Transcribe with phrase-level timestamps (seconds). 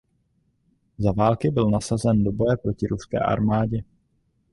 [0.97, 3.83] Za války byl nasazen do boje proti ruské armádě.